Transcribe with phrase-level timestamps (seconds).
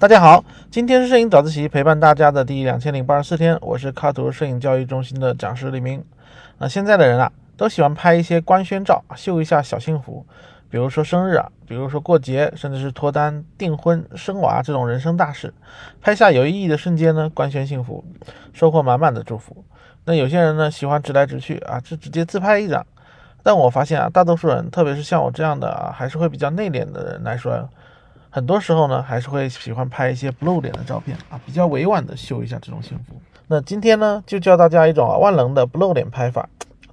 [0.00, 6.04] 大家好，今天是摄影早自习陪伴大家的第两千零八十四天，我是卡图摄影教育中心的讲师李明。
[6.58, 10.24] 那现在的人啊，都喜欢拍一些官宣照，秀一下小幸福，
[10.70, 15.52] 比如说生日啊，比如说过节，甚至是脱单、订婚、生娃这种人生大事，
[16.00, 18.04] 拍下有意义的瞬间呢，官宣幸福，
[18.52, 19.64] 收获满满的祝福。
[20.04, 22.86] 那有些人呢，喜欢直来直去啊，就直接自拍一张。
[23.42, 27.68] 但我发现啊，大多数人，特别是像我这样的啊，还是会比较内敛的人来说。
[28.30, 33.14] 很多时候呢，还是会喜欢拍一些不露脸的照片啊，比较委婉的秀一下这种幸福。
[33.46, 36.46] 那今天呢，就教大家一种啊万能的不露脸拍法。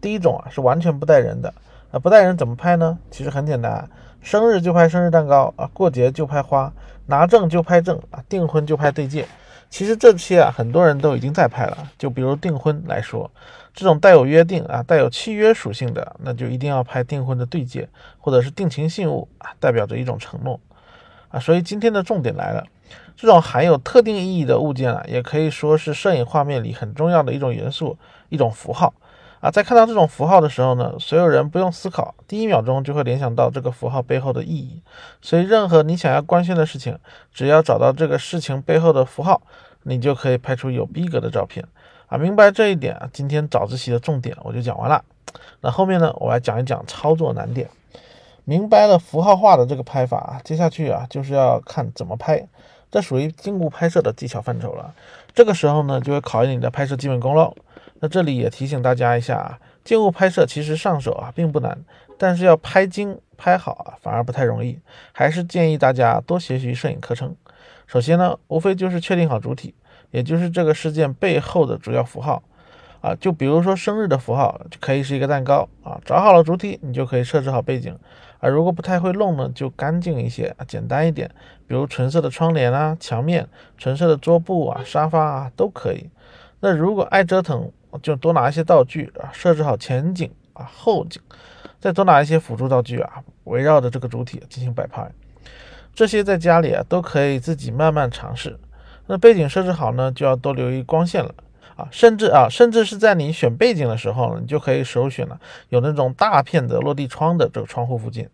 [0.00, 1.52] 第一种啊是完全不带人的
[1.90, 2.98] 啊，不带人怎么拍呢？
[3.10, 3.88] 其实很简单，
[4.20, 6.70] 生日就拍生日蛋糕啊，过节就拍花，
[7.06, 9.26] 拿证就拍证啊，订婚就拍对戒。
[9.72, 11.90] 其实这些啊，很多人都已经在拍了。
[11.98, 13.30] 就比如订婚来说，
[13.72, 20.60] 这种带有约定啊、带有契约属性的，那就一定要拍订婚的对戒，或者是定情信物啊，代表着一种承诺。
[21.30, 22.62] 啊，所以今天的重点来了，
[23.16, 27.96] 这种含有特定意义的物件啊，也可以说是摄影画面里很重要的一种元素，
[28.28, 28.92] 一种符号
[29.42, 29.50] 啊。
[29.50, 34.80] 在看到这种符号的时候呢，所有人不用思考，第一秒钟就会联想到这个符号背后的意义。
[35.20, 36.98] 所以，任何你想要官宣的事情，
[37.34, 39.42] 只要找到这个事情背后的符号，
[39.82, 41.66] 你就可以拍出有逼格的照片
[42.06, 42.16] 啊。
[42.16, 45.04] 明白这一点啊，今天早自习的重点我就讲完了。
[45.60, 47.68] 那后面呢，我来讲一讲操作难点。
[48.44, 52.44] 明白了符号化的这个拍法啊，接下去啊就是要看怎么拍，
[52.90, 54.92] 这属于静物拍摄的技巧范畴了。
[55.32, 57.54] 这个时候呢，就会考验你的拍摄基本功喽。
[58.02, 61.78] 那这里也提醒大家一下啊，静物拍摄其实上手啊并不难，
[62.18, 64.80] 但是要拍精拍好啊反而不太容易，
[65.12, 67.36] 还是建议大家多学习摄影课程。
[67.86, 69.74] 首先呢，无非就是确定好主体，
[70.10, 72.42] 也就是这个事件背后的主要符号。
[73.02, 76.00] 啊，就比如说生日的符号，就可以是一个蛋糕啊。
[76.04, 77.98] 找好了主体，你就可以设置好背景
[78.38, 78.48] 啊。
[78.48, 81.28] 如果不太会弄呢，就干净一些啊，简单一点，
[81.66, 86.10] 比如纯色的窗帘啊、墙面、纯色的桌布啊、沙发啊都可以。
[86.60, 91.20] 那如果爱折腾，就多拿一些道具啊，设置好前景啊、后景，
[91.80, 95.10] 再多拿一些辅助道具啊，围绕着这个主体进行摆拍。
[95.94, 98.58] 这些在家里啊都可以自己慢慢尝试。
[99.06, 101.34] 那背景设置好呢，就要多留意光线了。
[101.74, 108.28] 啊，甚至啊，甚至是在你选背景的时候呢，你就可以首选了有那种大片的落地窗的这个窗户附近，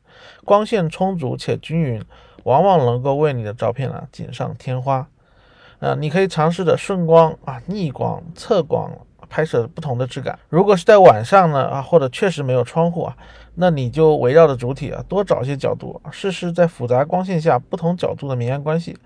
[0.45, 2.03] 光线充足且均匀，
[2.43, 5.07] 往往能够为你的照片啊锦上添花。
[5.79, 8.91] 啊，你可以尝试着顺光啊、逆光、侧光
[9.29, 10.39] 拍摄不同的质感。
[10.49, 13.17] 如果是在晚上呢啊，或者确实没有窗户啊，
[13.55, 18.97] 那你就围绕着主体啊多找一些角度，试试在复杂光线下不同角度的明暗关系。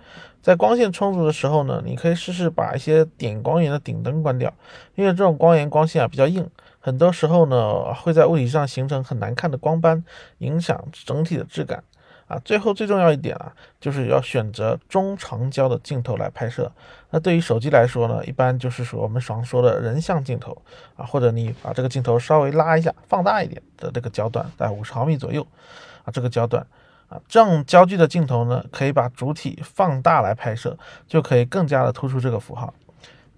[0.41, 4.53] 在光线充足的时候呢，你可以试试把一些点光源的顶灯关掉，
[4.97, 6.45] 因为这种光源光线啊比较硬，
[6.81, 10.03] 很多时候呢会在物体上形成很难看的光斑，
[10.39, 11.85] 影响整体的质感
[12.33, 12.41] 啊。
[12.45, 16.71] 最后最重要一点啊，就是要选择中长焦的镜头来拍摄。
[17.11, 20.57] 那对于手机来说呢，一般就是说我们常说的人像镜头
[20.97, 25.47] 啊，或者你把这个镜头稍微拉一下，放大一点的这个焦段在五十毫米左右
[26.05, 26.67] 啊，这个焦段
[27.09, 27.21] 啊。
[27.29, 30.77] 这样焦距的镜头呢，可以把主体放大来拍摄，
[31.07, 32.73] 就可以更加的突出这个符号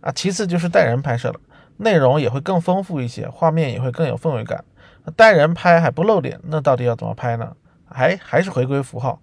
[0.01, 0.13] 啊。
[0.13, 1.41] 其次就是带人拍摄了，
[1.79, 4.65] 内容也会更丰富一些，画面也会更有氛围感。
[5.17, 7.55] 带人拍还不露脸，那到底要怎么拍呢？
[7.95, 9.21] 还还是回归符号，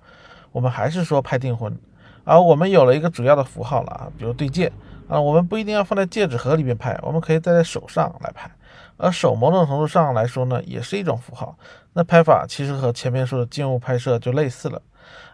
[0.53, 1.77] 我们还是说拍订婚。
[2.23, 4.71] 而我们有了一个主要的符号了啊，比如对戒
[5.07, 8.49] 啊，我们不一定要放在戒指盒里面拍，我们可以戴在手上来拍。
[8.97, 11.57] 而手某种程度上来说呢，也是一种符号。
[11.93, 14.81] 那拍法其实和前面说的静物拍摄就类似了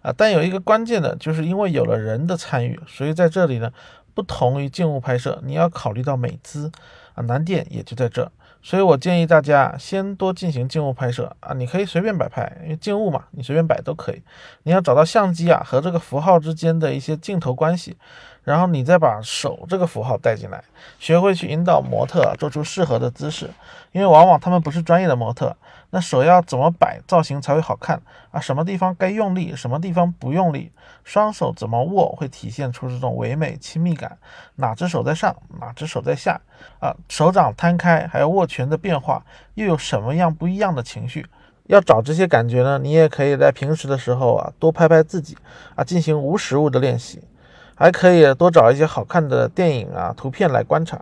[0.01, 3.69] 啊，但有一个关键的，就是因为有了人的参与，所以在这里呢，
[4.13, 6.71] 不同于静物拍摄，你要考虑到美姿
[7.13, 8.31] 啊，难点也就在这。
[8.67, 14.22] 所以我建议大家先多进行静物拍摄啊，你可以随便摆拍，因为静物嘛，你随便摆都可以。
[14.63, 17.95] 你要找到相机啊和这个符号之间的一些镜头关系。
[18.47, 20.63] 然后你再把手这个符号带进来，
[21.00, 23.50] 学会去引导模特做出适合的姿势，
[23.91, 25.53] 因为往往他们不是专业的模特，
[25.90, 28.40] 那手要怎么摆造型才会好看啊？
[28.40, 30.72] 什么地方该用力，什么地方不用力？
[31.03, 34.17] 双手怎么握会体现出这种唯美亲密感？
[34.55, 36.40] 哪只手在上，哪只手在下？
[36.79, 41.26] 啊，手掌摊开还有握拳的变化，又有什么样不一样的情绪？
[41.66, 42.79] 要找这些感觉呢？
[42.79, 45.38] 你也可以在平时的时候啊，多拍拍自己
[45.76, 47.22] 啊，进行无实物的练习。
[47.78, 51.00] 还可以多找一些好看的电影啊、图片来观察，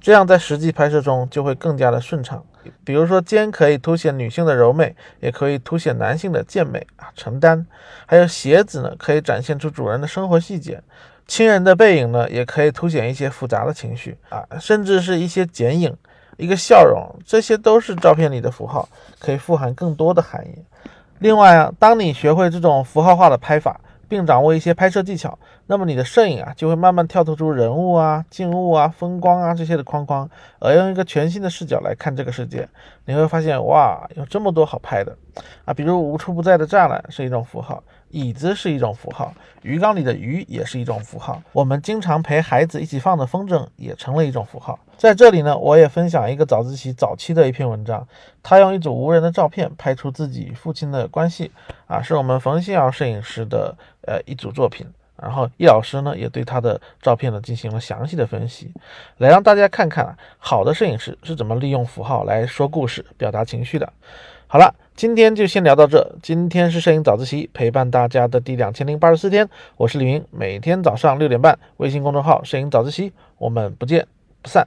[0.00, 2.44] 这样在实际拍摄中就会更加的顺畅。
[2.84, 7.64] 比如说肩可以凸显女性的柔美，也可以凸显男性的健美啊、承担。
[8.04, 10.82] 还有鞋子呢，可以展现出主人的生活细节。
[11.26, 15.96] 亲人的背影呢，也可以凸显一些复杂的情绪啊，甚至是一些剪影、
[16.36, 18.88] 一个笑容，这些都是照片里的符号，
[19.20, 20.64] 可以富含更多的含义。
[21.20, 23.80] 另外啊，当你学会这种符号化的拍法，
[24.10, 30.28] 并掌握一些拍摄技巧，那么你的摄影啊就会慢慢跳脱出人物啊、静物啊、风光啊这些的框框，
[30.58, 32.68] 而用一个全新的视角来看这个世界。
[33.04, 35.16] 你会发现，哇，有这么多好拍的
[35.64, 35.72] 啊！
[35.72, 41.42] 比如无处不在的栅栏是一种符号，椅子是一种符号，鱼缸里的鱼也是一种符号。
[41.52, 44.78] 我们经常陪孩子一起放的风筝也成了一种符号。
[44.96, 48.06] 在这里呢，我也分享一个早自习早期的一篇文章，
[48.44, 51.50] 他用一组无人的照片拍出自己父亲的关系
[51.86, 53.76] 啊，是我们冯新尧摄影师的
[54.10, 54.84] 呃一组作品。
[55.22, 58.72] 然后易老师呢也对他的照片呢进行了详细的分析，
[59.18, 63.92] 来让大家看看啊，好的摄影师是怎么利用符号来说故事、表达情绪的。
[64.46, 66.16] 好了，今天就先聊到这。
[66.22, 69.46] 今天是摄影早自习陪伴大家的第两千零八十四天，
[69.76, 74.06] 我是李明，每天早上六点半，微信公众号“摄影早自习”，我们不见。
[74.42, 74.66] 不散。